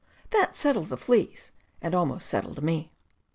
[0.31, 2.89] That settled the fleas, and almost settled me.